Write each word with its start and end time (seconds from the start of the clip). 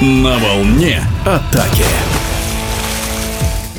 На 0.00 0.38
волне 0.38 1.02
атаки. 1.24 1.84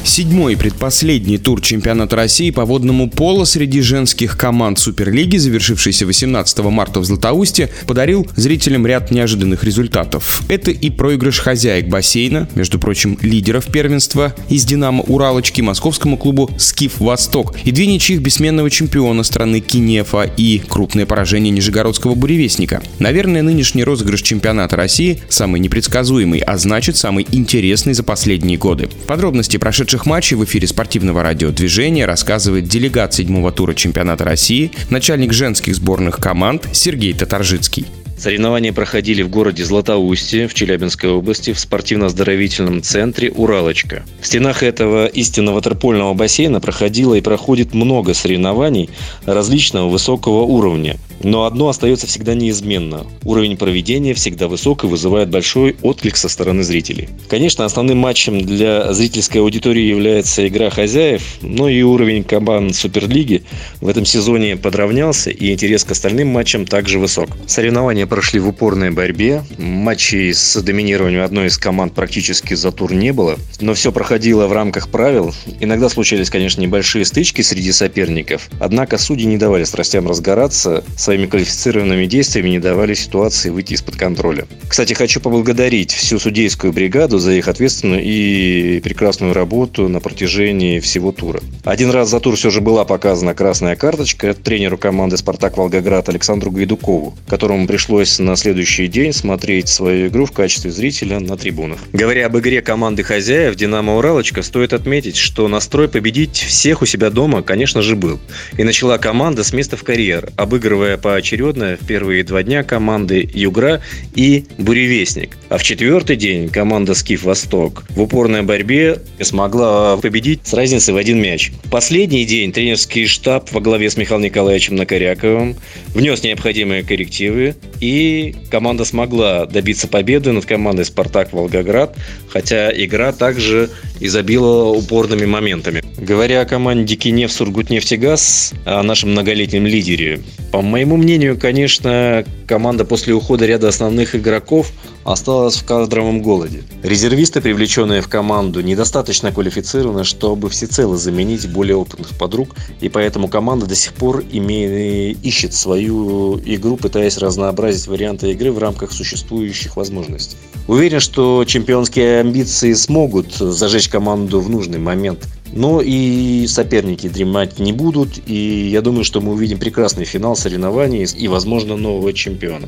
Седьмой 0.04 0.58
предпоследний 0.58 1.38
тур 1.38 1.62
чемпионата 1.62 2.16
России 2.16 2.52
по 2.52 2.66
водному 2.66 3.10
поло 3.10 3.44
среди 3.44 3.82
женских 3.82 4.38
команд 4.38 4.80
Суперлиги, 4.80 5.38
завершившийся 5.38 6.06
18 6.06 6.60
марта 6.60 7.00
в 7.00 7.06
Златоусте, 7.06 7.70
подарил 7.86 8.26
зрителям 8.36 8.88
ряд 8.88 9.12
неожиданных 9.12 9.64
результатов. 9.64 10.42
Это 10.48 10.72
и 10.72 10.90
проигрыш 10.90 11.40
хозяек 11.40 11.88
бассейна, 11.88 12.48
между 12.56 12.80
прочим, 12.80 13.20
лидеров 13.22 13.66
первенства 13.66 14.34
из 14.48 14.64
«Динамо» 14.66 15.04
Уралочки, 15.04 15.62
московскому 15.62 16.18
клубу 16.18 16.50
«Скиф 16.58 17.00
Восток», 17.00 17.56
и 17.66 17.72
две 17.72 17.86
ничьих 17.86 18.22
бессменного 18.22 18.70
чемпиона 18.70 19.24
страны 19.24 19.60
Кинефа 19.60 20.24
и 20.24 20.60
крупное 20.60 21.06
поражение 21.06 21.52
нижегородского 21.52 22.16
буревестника. 22.16 22.82
Наверное, 23.00 23.44
нынешний 23.44 23.84
розыгрыш 23.84 24.22
чемпионата 24.22 24.76
России 24.76 25.22
самый 25.30 25.60
непредсказуемый, 25.60 26.40
а 26.40 26.58
значит 26.58 26.96
самый 26.96 27.28
интересный 27.32 27.94
за 27.94 28.04
последние 28.04 28.58
годы. 28.58 28.90
Подробности 29.06 29.58
прошедших 29.58 29.89
прошедших 29.90 30.06
матчей 30.06 30.36
в 30.36 30.44
эфире 30.44 30.68
спортивного 30.68 31.24
радиодвижения 31.24 32.06
рассказывает 32.06 32.66
делегат 32.66 33.16
седьмого 33.16 33.52
тура 33.52 33.74
чемпионата 33.74 34.24
России, 34.24 34.72
начальник 34.92 35.34
женских 35.34 35.76
сборных 35.76 36.18
команд 36.18 36.68
Сергей 36.74 37.12
Татаржицкий. 37.14 37.88
Соревнования 38.20 38.74
проходили 38.74 39.22
в 39.22 39.30
городе 39.30 39.64
Златоусте 39.64 40.48
в 40.50 40.54
Челябинской 40.54 41.10
области 41.10 41.54
в 41.54 41.60
спортивно-оздоровительном 41.60 42.82
центре 42.82 43.32
«Уралочка». 43.32 44.04
В 44.20 44.28
стенах 44.28 44.62
этого 44.62 45.06
истинно 45.06 45.54
ватерпольного 45.54 46.14
бассейна 46.14 46.60
проходило 46.60 47.16
и 47.16 47.22
проходит 47.22 47.74
много 47.74 48.14
соревнований 48.14 48.90
различного 49.26 49.88
высокого 49.88 50.42
уровня. 50.42 50.98
Но 51.24 51.46
одно 51.46 51.70
остается 51.70 52.08
всегда 52.08 52.34
неизменно. 52.34 53.06
Уровень 53.24 53.58
проведения 53.58 54.14
всегда 54.14 54.48
высок 54.48 54.84
и 54.84 54.88
вызывает 54.88 55.30
большой 55.30 55.78
отклик 55.82 56.18
со 56.18 56.28
стороны 56.30 56.64
зрителей. 56.64 57.10
Конечно, 57.30 57.66
основным 57.66 58.00
матчем 58.00 58.42
для 58.42 58.92
зрительской 58.94 59.42
аудитории 59.42 59.84
является 59.84 60.46
игра 60.48 60.70
хозяев, 60.70 61.24
но 61.42 61.70
и 61.70 61.82
уровень 61.82 62.24
команд 62.24 62.76
Суперлиги 62.76 63.44
в 63.80 63.88
этом 63.88 64.06
сезоне 64.06 64.58
подравнялся, 64.58 65.30
и 65.30 65.52
интерес 65.52 65.84
к 65.84 65.92
остальным 65.92 66.30
матчам 66.30 66.66
также 66.66 67.00
высок. 67.00 67.30
Соревнования 67.48 68.09
прошли 68.10 68.40
в 68.40 68.48
упорной 68.50 68.90
борьбе. 68.90 69.44
Матчей 69.58 70.34
с 70.34 70.62
доминированием 70.62 71.24
одной 71.24 71.48
из 71.48 71.58
команд 71.58 71.94
практически 71.94 72.56
за 72.56 72.72
тур 72.72 72.94
не 72.94 73.14
было. 73.14 73.38
Но 73.62 73.74
все 73.74 73.92
проходило 73.92 74.48
в 74.48 74.54
рамках 74.54 74.90
правил. 74.90 75.34
Иногда 75.60 75.88
случались, 75.90 76.30
конечно, 76.30 76.62
небольшие 76.62 77.06
стычки 77.06 77.42
среди 77.42 77.72
соперников. 77.72 78.50
Однако 78.60 78.98
судьи 78.98 79.26
не 79.26 79.38
давали 79.38 79.64
страстям 79.64 80.08
разгораться. 80.08 80.84
Своими 80.98 81.28
квалифицированными 81.28 82.06
действиями 82.06 82.50
не 82.50 82.60
давали 82.60 82.96
ситуации 82.96 83.50
выйти 83.50 83.74
из-под 83.74 83.96
контроля. 83.96 84.48
Кстати, 84.68 84.94
хочу 84.94 85.22
поблагодарить 85.22 85.94
всю 85.94 86.20
судейскую 86.20 86.74
бригаду 86.74 87.20
за 87.20 87.34
их 87.34 87.48
ответственную 87.48 88.02
и 88.04 88.80
прекрасную 88.84 89.34
работу 89.34 89.88
на 89.88 90.00
протяжении 90.00 90.80
всего 90.80 91.12
тура. 91.12 91.42
Один 91.64 91.92
раз 91.92 92.10
за 92.10 92.20
тур 92.20 92.36
все 92.36 92.50
же 92.50 92.62
была 92.62 92.86
показана 92.86 93.36
красная 93.36 93.76
карточка 93.76 94.34
тренеру 94.34 94.78
команды 94.78 95.18
«Спартак 95.18 95.58
Волгоград» 95.58 96.10
Александру 96.10 96.52
Гайдукову, 96.52 97.16
которому 97.28 97.68
пришлось 97.68 97.99
пришлось 98.00 98.20
на 98.20 98.38
следующий 98.38 98.88
день 98.88 99.12
смотреть 99.12 99.68
свою 99.68 100.08
игру 100.08 100.26
в 100.26 100.32
качестве 100.32 100.72
зрителя 100.72 101.20
на 101.20 101.36
трибунах. 101.36 101.80
Говоря 101.92 102.28
об 102.28 102.38
игре 102.38 102.62
команды 102.62 103.04
хозяев 103.04 103.56
«Динамо 103.56 103.98
Уралочка», 103.98 104.42
стоит 104.42 104.72
отметить, 104.72 105.18
что 105.18 105.50
настрой 105.50 105.90
победить 105.90 106.38
всех 106.38 106.82
у 106.82 106.86
себя 106.86 107.10
дома, 107.10 107.42
конечно 107.42 107.82
же, 107.82 107.98
был. 107.98 108.20
И 108.58 108.64
начала 108.64 108.98
команда 108.98 109.44
с 109.44 109.52
места 109.52 109.76
в 109.76 109.84
карьер, 109.84 110.30
обыгрывая 110.38 110.98
поочередно 110.98 111.78
в 111.80 111.86
первые 111.86 112.24
два 112.24 112.42
дня 112.42 112.64
команды 112.64 113.30
«Югра» 113.34 113.82
и 114.16 114.46
«Буревестник». 114.58 115.38
А 115.50 115.58
в 115.58 115.64
четвертый 115.64 116.16
день 116.16 116.48
команда 116.48 116.94
«Скиф 116.94 117.24
Восток» 117.24 117.84
в 117.90 118.02
упорной 118.02 118.44
борьбе 118.44 119.02
смогла 119.20 119.98
победить 119.98 120.42
с 120.46 120.54
разницей 120.54 120.94
в 120.94 120.98
один 120.98 121.22
мяч. 121.22 121.52
Последний 121.70 122.24
день 122.24 122.54
тренерский 122.54 123.08
штаб 123.08 123.52
во 123.52 123.60
главе 123.60 123.90
с 123.90 123.98
Михаилом 123.98 124.24
Николаевичем 124.24 124.78
Накоряковым 124.78 125.58
внес 125.94 126.24
необходимые 126.24 126.84
коррективы 126.84 127.56
и 127.82 127.89
и 127.90 128.36
команда 128.52 128.86
смогла 128.86 129.48
добиться 129.48 129.88
победы 129.88 130.32
над 130.32 130.46
командой 130.46 130.86
«Спартак 130.86 131.34
Волгоград», 131.34 131.98
хотя 132.30 132.72
игра 132.72 133.12
также 133.12 133.72
изобиловала 134.00 134.70
упорными 134.70 135.26
моментами. 135.26 135.84
Говоря 135.98 136.42
о 136.42 136.46
команде 136.46 136.96
«Кинев 136.96 137.32
Сургутнефтегаз», 137.32 138.54
о 138.66 138.84
нашем 138.84 139.12
многолетнем 139.12 139.66
лидере, 139.66 140.22
по 140.52 140.62
моему 140.62 140.98
мнению, 140.98 141.38
конечно, 141.40 142.24
команда 142.48 142.86
после 142.86 143.14
ухода 143.14 143.46
ряда 143.46 143.68
основных 143.68 144.16
игроков 144.16 144.72
осталась 145.04 145.58
в 145.58 145.66
кадровом 145.66 146.22
голоде. 146.22 146.64
Резервисты, 146.82 147.42
привлеченные 147.42 148.02
в 148.02 148.08
команду, 148.08 148.62
недостаточно 148.62 149.32
квалифицированы, 149.32 150.04
чтобы 150.04 150.50
всецело 150.50 150.98
заменить 150.98 151.48
более 151.50 151.76
опытных 151.76 152.18
подруг, 152.18 152.56
и 152.82 152.90
поэтому 152.90 153.28
команда 153.28 153.66
до 153.66 153.76
сих 153.76 153.94
пор 153.94 154.24
имеет, 154.32 155.24
ищет 155.24 155.54
свою 155.54 156.40
игру, 156.40 156.78
пытаясь 156.78 157.18
разнообразить 157.18 157.88
варианты 157.88 158.32
игры 158.32 158.52
в 158.52 158.58
рамках 158.58 158.92
существующих 158.92 159.78
возможностей. 159.78 160.38
Уверен, 160.68 161.00
что 161.00 161.44
чемпионские 161.46 162.20
амбиции 162.20 162.74
смогут 162.74 163.34
зажечь 163.34 163.89
команду 163.90 164.40
в 164.40 164.50
нужный 164.50 164.80
момент– 164.80 165.28
но 165.52 165.82
и 165.82 166.46
соперники 166.48 167.08
дремать 167.08 167.60
не 167.60 167.74
будут. 167.74 168.22
И 168.28 168.70
я 168.70 168.82
думаю, 168.82 169.04
что 169.04 169.22
мы 169.22 169.34
увидим 169.34 169.60
прекрасный 169.60 170.06
финал 170.06 170.36
соревнований 170.36 171.04
и, 171.04 171.28
возможно, 171.28 171.76
нового 171.76 172.14
чемпиона. 172.14 172.68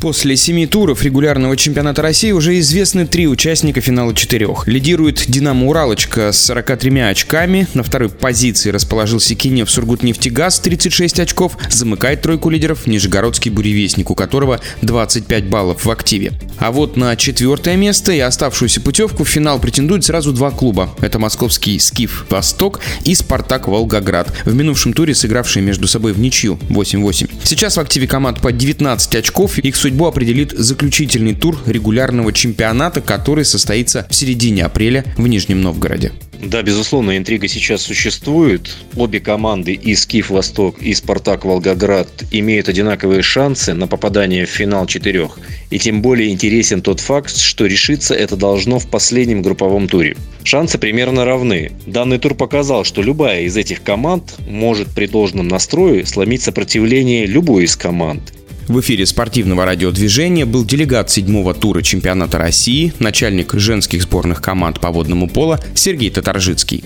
После 0.00 0.36
семи 0.36 0.66
туров 0.66 1.02
регулярного 1.02 1.56
чемпионата 1.56 2.02
России 2.02 2.30
уже 2.30 2.58
известны 2.58 3.06
три 3.06 3.26
участника 3.26 3.80
финала 3.80 4.14
четырех. 4.14 4.66
Лидирует 4.66 5.24
«Динамо 5.26 5.66
Уралочка» 5.68 6.32
с 6.32 6.44
43 6.44 7.00
очками. 7.00 7.66
На 7.74 7.82
второй 7.82 8.10
позиции 8.10 8.70
расположился 8.70 9.34
Кинев 9.34 9.70
Сургутнефтегаз 9.70 10.60
36 10.60 11.20
очков. 11.20 11.56
Замыкает 11.70 12.20
тройку 12.22 12.50
лидеров 12.50 12.86
Нижегородский 12.86 13.50
буревестник, 13.50 14.10
у 14.10 14.14
которого 14.14 14.60
25 14.82 15.46
баллов 15.46 15.84
в 15.84 15.90
активе. 15.90 16.32
А 16.58 16.72
вот 16.72 16.96
на 16.96 17.16
четвертое 17.16 17.76
место 17.76 18.12
и 18.12 18.20
оставшуюся 18.20 18.80
путевку 18.80 19.24
в 19.24 19.28
финал 19.28 19.58
претендуют 19.58 20.04
сразу 20.04 20.32
два 20.32 20.50
клуба. 20.50 20.94
Это 21.00 21.18
московский 21.18 21.78
«Скиф 21.78 22.26
Восток» 22.28 22.80
и 23.04 23.14
«Спартак 23.14 23.68
Волгоград», 23.68 24.32
в 24.44 24.54
минувшем 24.54 24.92
туре 24.92 25.14
сыгравшие 25.14 25.62
между 25.62 25.86
собой 25.86 26.12
в 26.12 26.20
ничью 26.20 26.58
8-8. 26.68 27.30
Сейчас 27.44 27.76
в 27.76 27.80
активе 27.80 28.06
команд 28.06 28.40
по 28.40 28.52
19 28.52 29.14
очков. 29.14 29.58
Их 29.58 29.76
судьбу 29.96 30.08
определит 30.08 30.50
заключительный 30.50 31.34
тур 31.34 31.58
регулярного 31.64 32.30
чемпионата, 32.30 33.00
который 33.00 33.46
состоится 33.46 34.06
в 34.10 34.14
середине 34.14 34.66
апреля 34.66 35.06
в 35.16 35.26
Нижнем 35.26 35.62
Новгороде. 35.62 36.12
Да, 36.42 36.62
безусловно, 36.62 37.16
интрига 37.16 37.48
сейчас 37.48 37.80
существует. 37.80 38.76
Обе 38.94 39.20
команды, 39.20 39.72
и 39.72 39.94
Скиф 39.94 40.28
Восток, 40.28 40.82
и 40.82 40.92
Спартак 40.92 41.46
Волгоград, 41.46 42.08
имеют 42.30 42.68
одинаковые 42.68 43.22
шансы 43.22 43.72
на 43.72 43.86
попадание 43.86 44.44
в 44.44 44.50
финал 44.50 44.86
четырех. 44.86 45.38
И 45.70 45.78
тем 45.78 46.02
более 46.02 46.28
интересен 46.28 46.82
тот 46.82 47.00
факт, 47.00 47.34
что 47.34 47.64
решиться 47.64 48.14
это 48.14 48.36
должно 48.36 48.78
в 48.78 48.88
последнем 48.88 49.40
групповом 49.40 49.88
туре. 49.88 50.14
Шансы 50.44 50.76
примерно 50.76 51.24
равны. 51.24 51.72
Данный 51.86 52.18
тур 52.18 52.34
показал, 52.34 52.84
что 52.84 53.00
любая 53.00 53.44
из 53.44 53.56
этих 53.56 53.82
команд 53.82 54.34
может 54.46 54.88
при 54.88 55.06
должном 55.06 55.48
настрое 55.48 56.04
сломить 56.04 56.42
сопротивление 56.42 57.24
любой 57.24 57.64
из 57.64 57.76
команд. 57.76 58.34
В 58.68 58.80
эфире 58.80 59.06
спортивного 59.06 59.64
радиодвижения 59.64 60.44
был 60.44 60.64
делегат 60.64 61.08
седьмого 61.08 61.54
тура 61.54 61.82
чемпионата 61.82 62.36
России, 62.36 62.92
начальник 62.98 63.52
женских 63.54 64.02
сборных 64.02 64.42
команд 64.42 64.80
по 64.80 64.90
водному 64.90 65.28
пола 65.28 65.60
Сергей 65.74 66.10
Татаржицкий. 66.10 66.84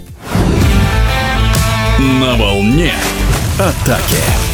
На 1.99 2.37
волне 2.37 2.93
атаки. 3.59 4.50